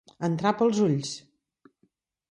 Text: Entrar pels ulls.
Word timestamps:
Entrar 0.27 0.53
pels 0.61 0.81
ulls. 0.87 1.13